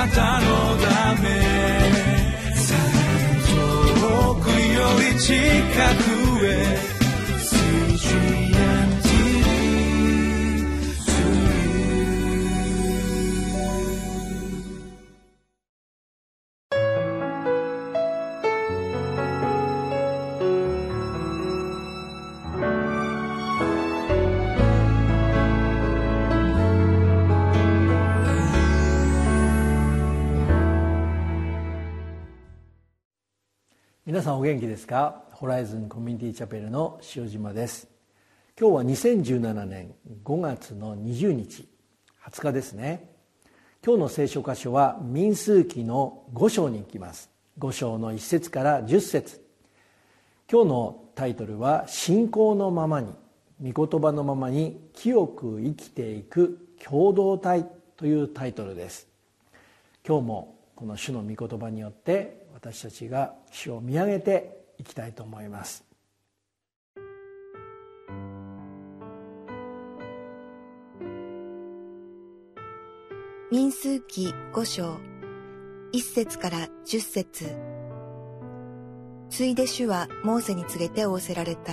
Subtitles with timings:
[0.00, 0.46] なたの
[0.78, 1.28] ため。
[4.00, 5.34] 遠くより近
[6.04, 6.09] く。
[34.20, 35.24] 皆さんお元気ですか？
[35.32, 37.88] ホライズンコミュニティチャペルの塩島です。
[38.60, 41.66] 今日は2017年5月の20日
[42.26, 43.08] 20日ですね。
[43.82, 47.30] 今日の聖書箇所は民数記の5章に行きます。
[47.58, 49.40] 5章の1節から10節。
[50.52, 53.14] 今日のタイトルは「信仰のままに
[53.72, 59.08] 御言葉のままに清く生きていく共同体」というタイトルです。
[60.06, 65.84] 今日もこの主の御言葉によって私たちが主を見上げていきたいと思います。
[73.52, 74.98] 民数記五章。
[75.92, 77.56] 一節から十節。
[79.28, 81.72] ついで主はモーセに告げて仰せられた。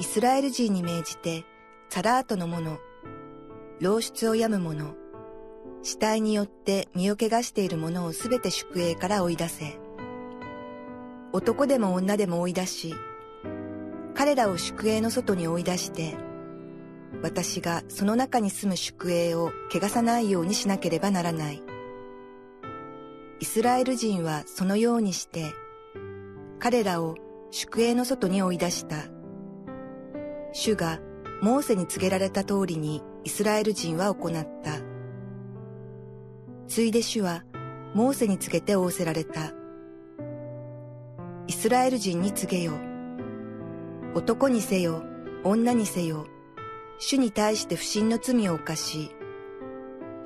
[0.00, 1.44] イスラエル人に命じて
[1.88, 2.78] サラートの者
[3.80, 5.07] 老出を病む者。
[5.82, 9.78] 死体によって身を汚している者をすべて宿営から追い出せ。
[11.32, 12.94] 男でも女でも追い出し、
[14.14, 16.16] 彼らを宿営の外に追い出して、
[17.22, 21.62] 私がその中に住む宿営を汚さないようにしなければならない。
[23.40, 25.44] イスラエル人はそのようにして、
[26.58, 27.14] 彼らを
[27.50, 28.96] 宿営の外に追い出した。
[30.52, 30.98] 主が
[31.40, 34.87] モーセに告げられた通りにイスラエル人は行った。
[36.68, 37.44] ついで主は、
[37.94, 39.54] モーセに告げて仰せられた。
[41.46, 42.74] イスラエル人に告げよ。
[44.14, 45.02] 男にせよ、
[45.44, 46.26] 女にせよ、
[46.98, 49.10] 主に対して不信の罪を犯し、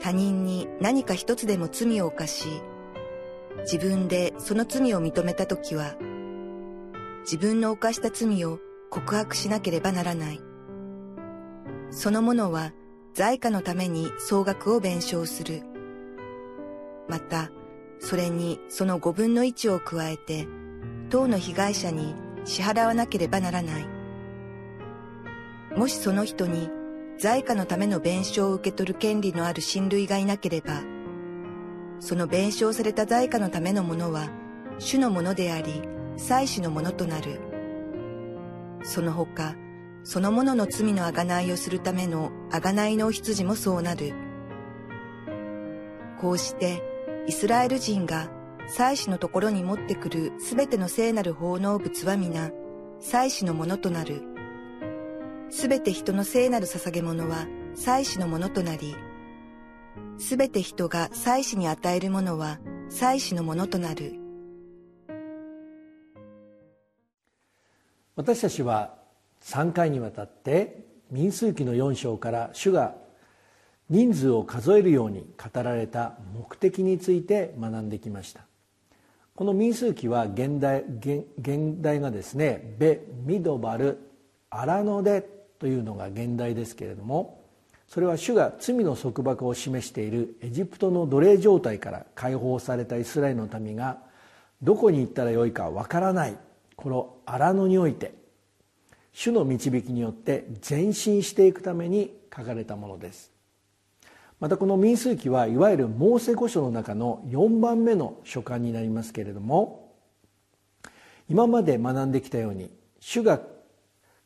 [0.00, 2.48] 他人に何か一つでも罪を犯し、
[3.60, 5.94] 自分でその罪を認めたときは、
[7.20, 8.58] 自分の犯した罪を
[8.90, 10.40] 告白しなければならない。
[11.90, 12.72] その者は
[13.14, 15.71] 在家のために総額を弁償する。
[17.08, 17.50] また、
[17.98, 20.48] それにその五分の一を加えて、
[21.10, 22.14] 当の被害者に
[22.44, 23.86] 支払わなければならない。
[25.76, 26.68] もしその人に
[27.18, 30.82] 在家のための弁償を受け取る権利のある親類がいなければ、
[32.00, 34.28] その弁償された在家のためのものは
[34.78, 35.82] 主のものであり、
[36.16, 37.40] 祭司のものとなる。
[38.82, 39.54] その他、
[40.02, 44.12] そのものの罪の贖いをするための贖いのお羊もそうなる。
[46.20, 46.82] こうして、
[47.26, 48.28] イスラエル人が
[48.66, 52.50] 祭司のところに持ってくるすべての聖なる奉納物は皆、
[53.00, 54.22] 祭司のものとなる。
[55.48, 58.96] すべて人の聖なる捧げ物は祭司のものとなり、
[60.18, 64.14] すべて人が祭司に与えるものは祭司のものとなる。
[68.16, 68.94] 私たちは
[69.42, 72.96] 3回にわたって民数記の4章から主が
[73.92, 78.46] 人数を数えるように語られた目的について学んできました。
[79.34, 81.26] この民数記は現代現
[81.82, 83.98] 代がですね「ベ・ミドバル・
[84.48, 85.28] アラノデ」
[85.60, 87.44] というのが現代ですけれども
[87.86, 93.98] それは主が罪の束縛を示しているエジプトの奴隷状態から解放されたイスラエルの民が
[94.62, 96.36] どこに行ったらよいかわからない
[96.76, 98.14] この荒野において
[99.12, 103.31] 主の導きによって前進していくために書かれたものです。
[104.42, 109.94] またこの民数記はいわゆるモーセ御書の中の4番目の書簡になりますけれども
[111.28, 113.40] 今まで学んできたように主が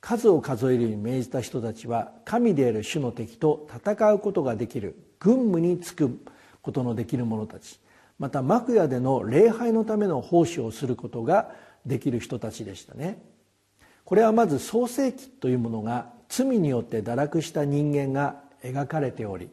[0.00, 6.20] 数を数えるように命じた人たちは神である主の敵と戦うことができる軍務に就く
[6.62, 7.80] ことのできる者たち
[8.20, 11.50] また幕屋での礼拝のための奉仕をすることが
[11.84, 13.18] できる人たちでしたね。
[14.04, 19.50] これはまず創世記というものが罪によって堕落した人間が描かれており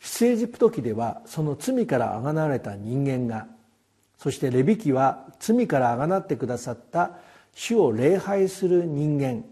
[0.00, 3.46] 出エジプト記ではその罪からあがなわれた人間が
[4.18, 7.18] そしてレビ記は罪からあがなってくださった
[7.54, 9.44] 主を礼拝する人間。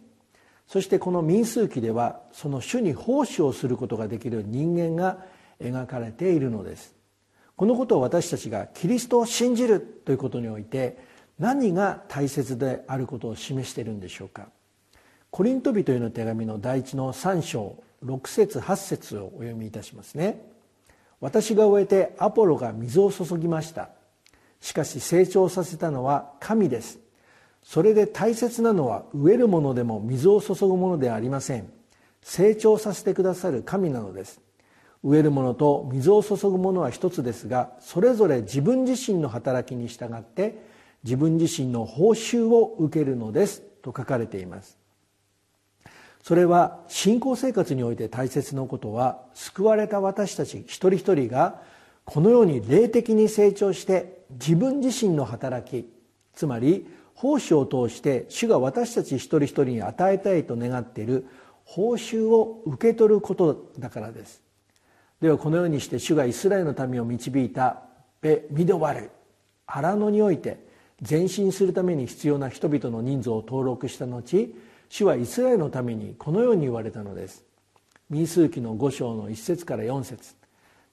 [0.66, 5.18] そしてこの民数記ではその主に奉仕をすることができる人間が
[5.60, 6.94] 描かれているのです。
[7.56, 10.98] このことを私たちがキリストを信じるということにおいて
[11.38, 14.48] 何が大切であることを示しているんでしょうか。
[15.30, 20.44] コリント人への手紙の第一の3章6節8節をお読みいたしますね。
[21.20, 23.90] 私が終えてアポロが水を注ぎました。
[24.60, 26.98] しかし成長させたのは神です。
[27.62, 31.72] それで大切なのは植えるものでも水を注ぐものではありません。
[32.22, 34.40] 成長させてくださる神なのです。
[35.04, 40.62] 植えるものと水を注ぐものは一つですがそれぞれ自分自身の働きに従って
[41.02, 44.81] 自分自身の報酬を受けるのですと書かれています。
[46.22, 51.60] それは信仰生活において大切なことは救われた私たち一人一人が
[52.04, 55.88] このように霊的に成長して自分自身の働き
[56.34, 61.26] つまり奉仕を通して主が私たち一人一人に与えたいと願っている
[61.64, 64.42] 報酬を受け取ることだからです。
[65.20, 67.82] ではこのようにして主がイスラエルの民を導いた
[68.20, 69.10] ベ・ミドバル
[69.66, 70.66] 荒野において
[71.08, 74.52] 前進するために必要な人々の人数を登録した後
[74.92, 77.46] 主はイスラエルのためにこのように言われたのです。
[78.10, 80.34] 民数記の5章の1節から4節。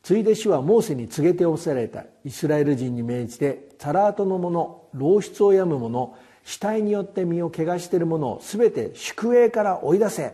[0.03, 2.05] ついで主はモーセに告げておせられた。
[2.23, 6.15] イスラエル人に命じてサラートの者老出を病む者
[6.45, 10.33] 死体によって身を汚している者を全て宿営から追い出せ。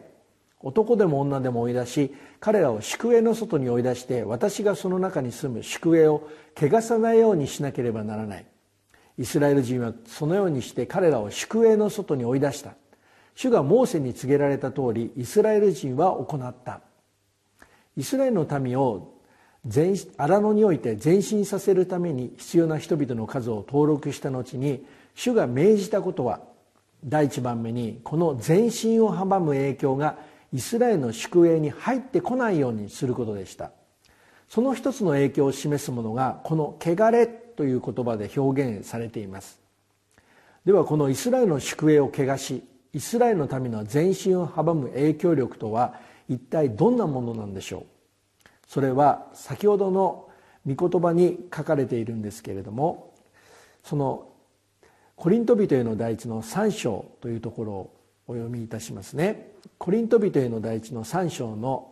[0.61, 8.45] 男でも女でも追い出し彼らを宿営の外に追い出して私がその中に住む宿営を汚さないようにしなければならない。
[9.17, 12.75] イスラエル人はそのようにして彼らを宿営の外に追い出した。
[13.35, 16.81] 主がモーセに告げられた通りイスラエル人は行った。
[17.97, 19.13] イスラエルの民を
[20.17, 24.85] 荒野において前進させるために必要な人々の数を登録した後に
[25.15, 26.41] 主が命じたことは
[27.03, 30.17] 第一番目にこの前進を阻む影響が
[30.53, 33.71] イスラエルの宿営に入ってこないようにすることでした。
[34.47, 37.25] その一つの影響を示すものがこの「汚れ」
[37.57, 39.59] という言葉で表現されています。
[40.63, 42.63] ではこのイスラエルの宿営を汚し
[42.95, 45.95] イスラエルの民の前進を阻む影響力とは
[46.29, 48.49] 一体どんなものなんでしょう。
[48.67, 50.29] それは先ほどの
[50.65, 53.13] 御言葉に書かれているんですけれども
[53.83, 54.29] その
[55.17, 57.95] コリント人への第一の3章というところを
[58.27, 59.51] お読みいたしますね。
[59.77, 61.91] コリント人への第一の3章の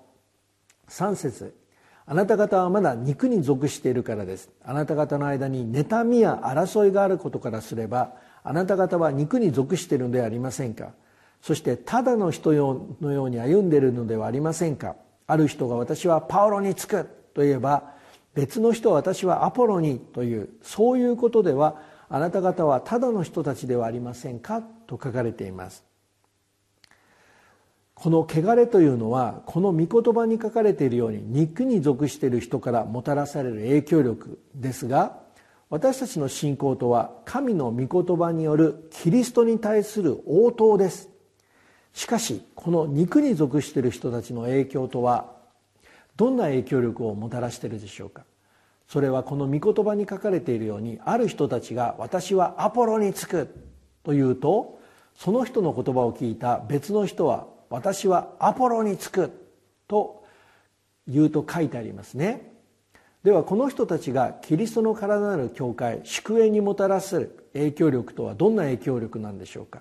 [0.87, 1.53] 3節。
[2.05, 4.49] あなた方はまだ肉に属しているからです。
[4.63, 10.91] あなた方の間に妬みや争いがあることからすればあなた方は肉に属しているのではありませんか？
[11.41, 12.51] そしてただの人
[13.01, 14.95] のように歩んでいるのではありませんか？
[15.27, 17.91] ある人が私はパウロにつくと言えば
[18.33, 24.61] 別の人は私はアポロにというそういうことではあなた方はただの人たちではありませんか？
[24.87, 25.83] と書かれています。
[27.95, 35.22] この汚れというのはこの御言葉に書かれているように肉に属している人からもたらされる影響力ですが
[35.73, 41.09] 私たちの信仰とは神の御言葉によるキリストに対する応答です。
[41.93, 45.31] しかしこの肉に属している人たちの影響とは
[46.15, 48.23] どんな影響力をもたらしているでしょうか？
[48.87, 53.47] それはこの御言葉に書かれているようにある人たちが「私はアポロにつく」
[54.05, 54.79] と言うと
[55.15, 59.31] その人の言葉を聞いた別の人は「私はアポロにつく」
[59.89, 60.23] と
[61.07, 62.52] 言うと書いてありますね。
[63.23, 69.79] ではこの人たちがキリストの体なる教会宿営にもたらす影響力とはどんな影響力なんでしょうか？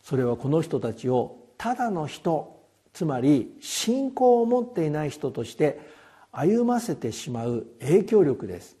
[0.00, 2.56] それはこの人たちをただの人
[2.92, 5.80] つまり信仰を持っていない人として
[6.30, 8.76] 歩ませてしまう影響力です。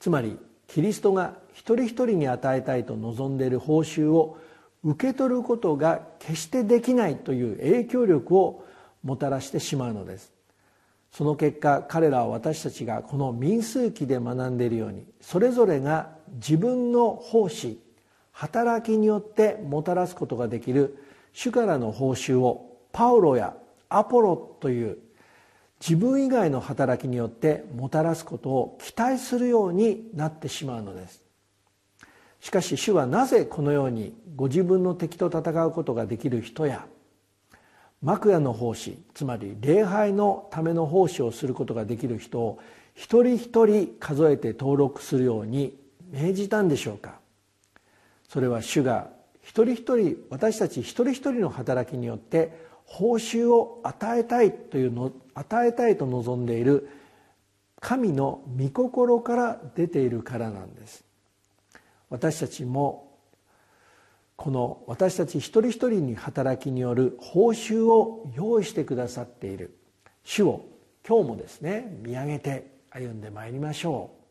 [0.00, 0.36] つまり
[0.66, 4.38] キリストが一人一人に与えたいと望んでいる報酬を
[4.82, 8.64] 受け取ることが決してできないという影響力を
[9.04, 10.33] もたらしてしまうのです。
[11.16, 17.78] その結果彼らは私たちがこの民数記で学んでいるようにそれぞれが自分の奉仕
[18.32, 20.98] 働きによってもたらすことができる
[21.32, 23.54] 主からの報酬をパウロや
[23.88, 24.98] アポロという
[25.80, 31.22] 自分以外の働きによってもたらすことを期待するようになってしまうのです。
[32.40, 36.86] しかし主はなぜこのようにご自分の敵と戦うことができる人や
[38.04, 42.60] 幕屋の奉仕つまり礼拝のための奉仕をすることができる人を
[42.94, 45.74] 一人一人数えて登録するように
[46.12, 47.18] 命じたんでしょうか。
[48.28, 49.08] それは主が
[49.42, 52.52] 一人一人私たち一人一人の働きによって
[52.84, 56.88] 報酬を与えたいというの与えたいと望んでいる
[57.80, 61.04] 神の御心から出ているからなんです。
[62.10, 63.13] 私たちも
[64.36, 69.78] この私たち一人一人に働きによる報酬を用意してくださっている。
[70.24, 70.66] 主を
[71.06, 74.23] 今日もですね見上げて歩んでまいりましょう。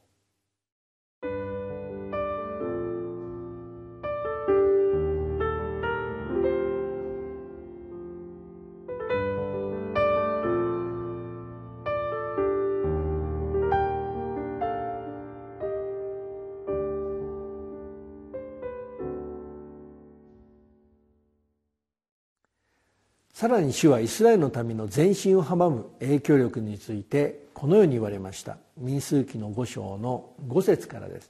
[23.44, 28.56] さらに主はイスラエルの民の前進を阻む影響力についてこのように言われました。
[28.78, 31.30] 民数記の5章の5節からです。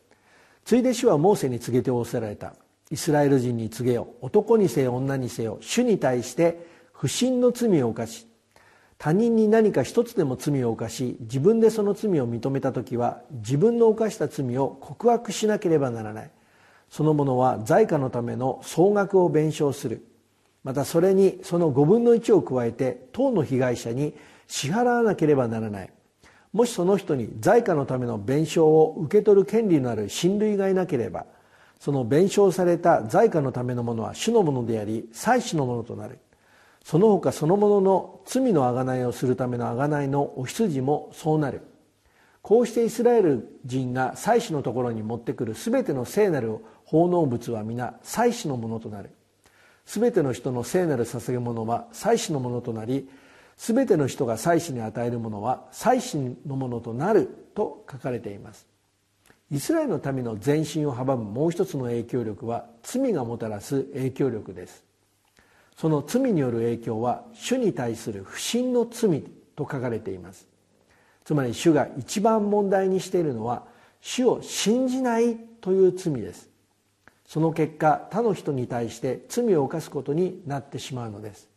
[0.63, 2.53] ついで主はモーセに告げて仰せられた。
[2.91, 5.58] イスラエル人に告げよ男にせよ女にせよ。
[5.62, 8.27] 主に対して不信の罪を犯し
[9.00, 16.32] 他人に何か一つでも罪を犯し自分でその罪を認めた時は自分の犯した罪を告白しなければならない。
[16.91, 20.12] その者は財貨のための総額を弁償する。
[20.63, 24.13] またそれにその5分の1を加えて当の被害者に
[24.48, 25.89] 支払わなければならない。
[26.53, 31.25] もしその人に財貨のための弁償を受け取る権利のある親類がいなければ
[31.79, 36.20] その弁償された財貨のためのものは主のものであり祭司のものとなる。
[36.84, 41.62] その他そのものの罪の贖いをするための贖いのお羊もそうなる。
[42.41, 49.12] こうしてイスラエル人が祭司のところに持ってくる全ての聖なる奉納物は皆祭司のものとなる。
[49.86, 53.10] 全ての人の聖なる捧げ物は祭司のものとなり
[53.58, 58.66] 全ての人が祭司に与えるものは祭司のものとなると書かれています。
[59.52, 64.84] イスラエルの民の前進を阻むもう一つの影響力は罪がもたらす影響力です。
[65.78, 69.22] その罪による影響は主に対する不信の罪
[69.56, 70.48] と書かれています。
[71.24, 73.63] つまり主が一番問題にしているのは
[74.02, 76.50] 主を信じないという罪です。
[77.27, 81.50] その結果他の人に対して罪を犯すことになってしまうのです。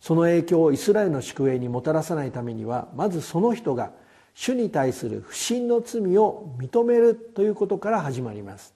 [0.00, 3.92] その影響をイスラエルの宿営にもたらさないためにはまずその人が
[4.34, 8.74] 主に対する不信の罪を認めるということから始まります。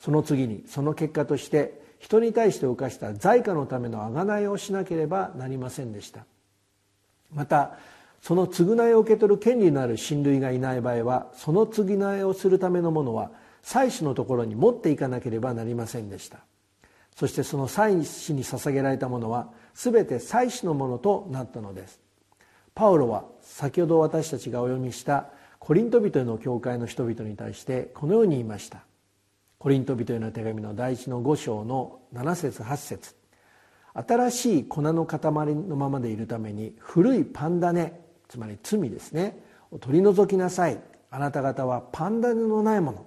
[0.00, 6.24] その次にその結果として人に対して犯した財貨のための贖いをしなければなりませんでした。
[7.32, 7.78] また
[8.20, 13.30] その償いを受け取る権利のある親類がいない場合はその償いをするためのものは
[13.62, 16.38] 祭司のところに持っていかなければなりませんでした。
[17.16, 22.00] そしてその祭司に捧げられたものは全て祭司のものとなったのです。
[22.74, 25.28] パウロは先ほど私たちがお読みした
[25.58, 28.84] コリント人への教会の人々に対してこのように言いました。
[29.58, 33.14] コリント人への手紙の第一の5章の7節8節。
[33.94, 35.20] 新しい粉の塊
[35.54, 39.38] のままでいるために古いパンダネつまり罪ですね
[39.70, 40.80] を取り除きなさい。
[41.10, 43.06] あなた方はパンダネのないもの。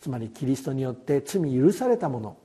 [0.00, 2.36] つまりキリストによって罪許されたもの。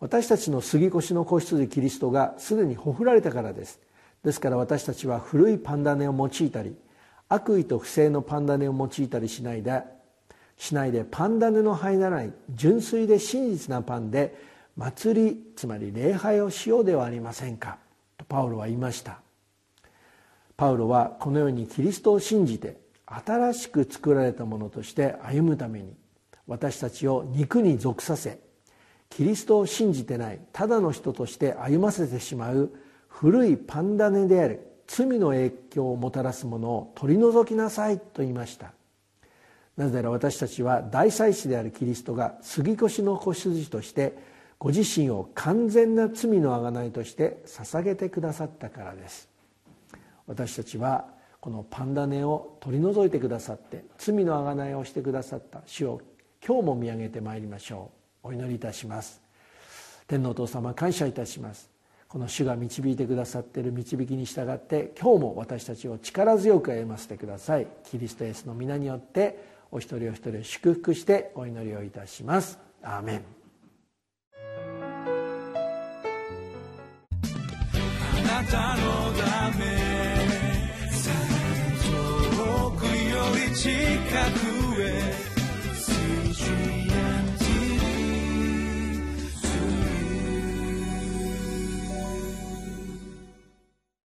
[0.00, 3.80] 私たちの杉越の子羊キリストがすでにほふられたからです。
[4.22, 6.76] ですから私たちは古いパンダネを用いたり
[7.28, 9.82] 悪意と不正のパンダネを用いたりしないで
[10.56, 14.36] しないでパンダネの入らない純粋で真実なパンで
[14.76, 17.78] 祭りつまり礼拝をしようではありませんか。
[18.18, 19.20] とパウロは言いました。
[20.56, 25.94] パウロはこのようにキリストを信じて新しく作られたものとして歩むために
[26.46, 28.38] 私たちを肉に属させ
[29.10, 32.72] キリストを信じてないただの人として歩ませてしまう
[33.08, 38.72] 古いパンダネである罪の影響をもたらすものを取り除きなさいと言いました。
[39.76, 44.16] なぜなら私たちは大祭司であるキリストが杉越の子羊として
[44.58, 49.28] ご自身を完全な罪の贖いとして捧げてくださったからです。
[50.26, 51.06] 私たちは
[51.40, 56.00] このパンダネを取り除いてくださって罪の贖いをしてくださった主を
[56.46, 57.90] 今日も見上げてまいりましょ
[58.22, 58.28] う。
[58.28, 59.20] お祈りいたします。
[60.06, 61.68] 天皇お父様感謝いたします。
[62.06, 67.66] この主が導いてくださっている導きに従って今日も私たちを力強く歩ませてください。
[67.82, 72.60] キリストイエスの皆によってお一人お一人祝福してお祈りをいたします。
[72.80, 73.22] アーメン。
[78.18, 78.84] あなたの
[79.18, 79.64] ため
[81.84, 83.72] 遠くより近
[84.62, 84.65] く